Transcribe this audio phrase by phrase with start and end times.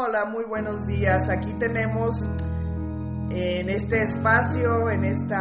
[0.00, 1.28] Hola, muy buenos días.
[1.28, 2.22] Aquí tenemos
[3.30, 5.34] en este espacio, en este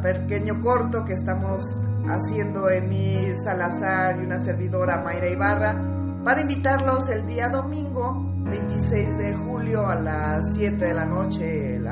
[0.00, 1.64] pequeño corto que estamos
[2.06, 9.34] haciendo Emil Salazar y una servidora Mayra Ibarra, para invitarlos el día domingo 26 de
[9.34, 11.84] julio a las 7 de la noche, en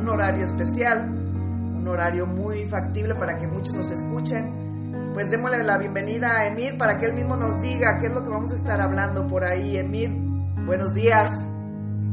[0.00, 5.12] un horario especial, un horario muy factible para que muchos nos escuchen.
[5.12, 8.22] Pues démosle la bienvenida a Emil para que él mismo nos diga qué es lo
[8.22, 9.76] que vamos a estar hablando por ahí.
[9.76, 10.31] Emil,
[10.66, 11.30] buenos días.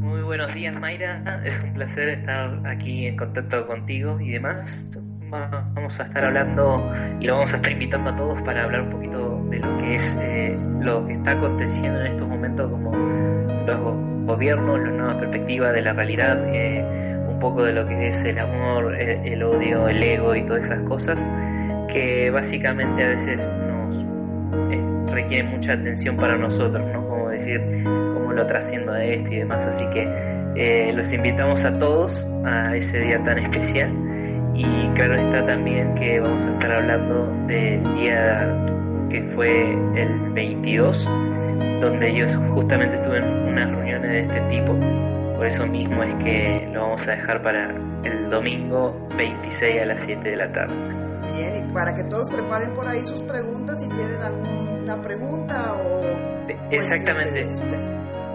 [0.00, 4.86] Muy buenos días Mayra, es un placer estar aquí en contacto contigo y demás.
[5.30, 8.90] Vamos a estar hablando y lo vamos a estar invitando a todos para hablar un
[8.90, 12.90] poquito de lo que es eh, lo que está aconteciendo en estos momentos como
[13.66, 16.84] los gobiernos, la nueva perspectiva de la realidad, eh,
[17.28, 20.64] un poco de lo que es el amor, eh, el, odio, el ego y todas
[20.64, 21.24] esas cosas
[21.92, 27.09] que básicamente a veces nos requieren mucha atención para nosotros, ¿no?
[27.40, 29.66] Decir, cómo lo trasciendo de esto y demás.
[29.66, 33.90] Así que los invitamos a todos a ese día tan especial
[34.54, 38.66] y claro está también que vamos a estar hablando del día
[39.08, 41.08] que fue el 22
[41.80, 44.74] donde yo justamente estuve en unas reuniones de este tipo.
[45.36, 47.70] Por eso mismo es que lo vamos a dejar para
[48.04, 50.74] el domingo 26 a las 7 de la tarde.
[51.34, 56.39] Bien, y para que todos preparen por ahí sus preguntas si tienen alguna pregunta o...
[56.70, 57.46] Exactamente.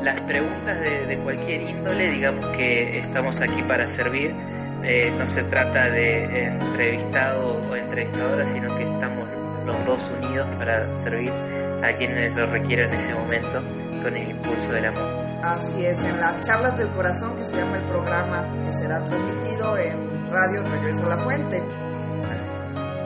[0.04, 4.36] Las preguntas de, cualquier índole, digamos que estamos aquí para servir.
[4.84, 9.28] Eh, no se trata de entrevistado o entrevistadora, sino que estamos
[9.66, 13.64] los dos unidos para servir a quienes lo requieran en ese momento
[14.04, 15.26] con el impulso del amor.
[15.44, 19.78] Así es, en las charlas del corazón que se llama el programa que será transmitido
[19.78, 21.64] en Radio Regreso a la Fuente.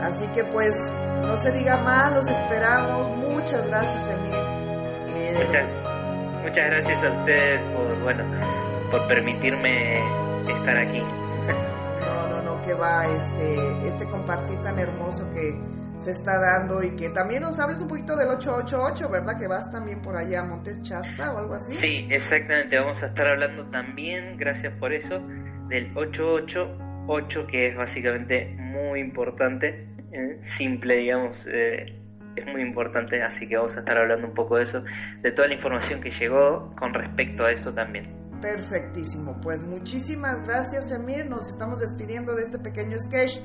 [0.01, 0.73] Así que pues
[1.21, 3.17] no se diga más, los esperamos.
[3.17, 4.58] Muchas gracias, Emil.
[5.19, 5.33] Eh,
[6.43, 8.23] muchas, gracias a ustedes por, bueno,
[8.89, 9.99] por permitirme
[10.47, 10.99] estar aquí.
[10.99, 15.59] No, no, no, que va este, este compartir tan hermoso que
[15.97, 19.37] se está dando y que también nos hables un poquito del 888, ¿verdad?
[19.37, 21.73] Que vas también por allá a Montes Chasta o algo así.
[21.73, 25.19] Sí, exactamente, vamos a estar hablando también, gracias por eso,
[25.67, 30.39] del 888, que es básicamente muy importante, ¿eh?
[30.43, 31.99] simple, digamos, eh,
[32.35, 34.83] es muy importante, así que vamos a estar hablando un poco de eso,
[35.21, 38.15] de toda la información que llegó con respecto a eso también.
[38.41, 43.39] Perfectísimo, pues muchísimas gracias Emir, nos estamos despidiendo de este pequeño sketch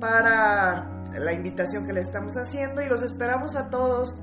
[0.00, 0.88] para
[1.18, 4.16] la invitación que le estamos haciendo y los esperamos a todos,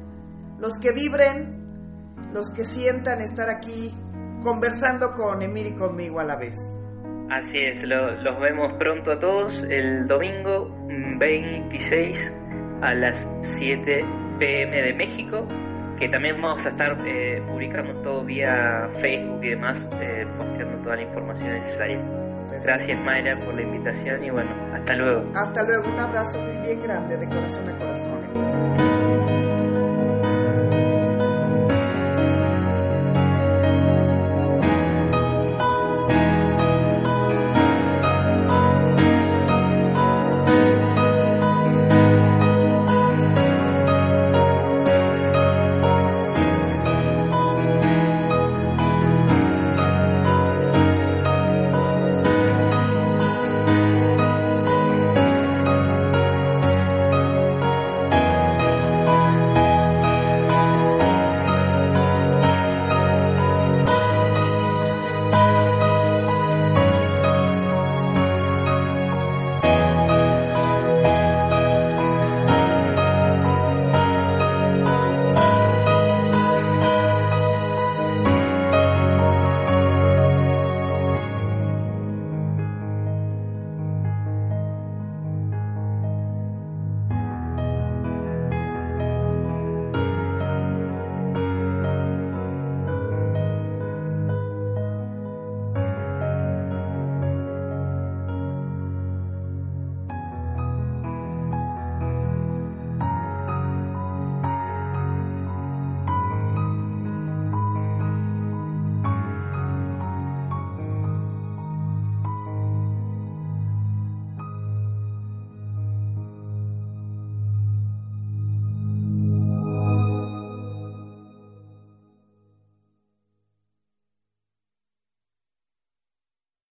[0.60, 1.60] los que vibren,
[2.34, 3.94] los que sientan estar aquí
[4.44, 6.56] conversando con Emir y conmigo a la vez.
[7.30, 10.76] Así es, los vemos pronto a todos el domingo
[11.20, 12.34] 26
[12.82, 14.06] a las 7
[14.40, 15.46] pm de México,
[16.00, 20.96] que también vamos a estar eh, publicando todo vía Facebook y demás, eh, posteando toda
[20.96, 22.00] la información necesaria.
[22.64, 25.32] Gracias Mayra por la invitación y bueno, hasta luego.
[25.34, 28.79] Hasta luego, un abrazo bien grande de corazón a corazón.